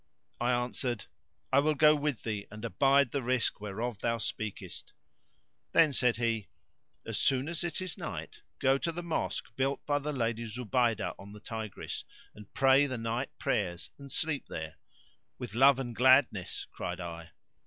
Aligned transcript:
I 0.39 0.51
answered, 0.53 1.05
"I 1.53 1.59
will 1.59 1.75
go 1.75 1.93
with 1.95 2.23
thee 2.23 2.47
and 2.49 2.65
abide 2.65 3.11
the 3.11 3.21
risk 3.21 3.61
whereof 3.61 3.99
thou 3.99 4.17
speakest." 4.17 4.93
Then 5.73 5.93
said 5.93 6.17
he, 6.17 6.47
"As 7.05 7.19
soon 7.19 7.47
as 7.47 7.63
it 7.63 7.81
is 7.81 7.99
night, 7.99 8.41
go 8.57 8.79
to 8.79 8.91
the 8.91 9.03
Mosque 9.03 9.55
built 9.55 9.85
by 9.85 9.99
the 9.99 10.11
Lady 10.11 10.47
Zubaydah 10.47 11.13
on 11.19 11.33
the 11.33 11.39
Tigris 11.39 12.03
and 12.33 12.51
pray 12.51 12.87
the 12.87 12.97
night 12.97 13.29
prayers 13.37 13.91
and 13.99 14.11
sleep 14.11 14.47
there." 14.49 14.77
"With 15.37 15.53
love 15.53 15.77
and 15.77 15.95
gladness," 15.95 16.65
cried 16.71 16.99
I. 16.99 17.29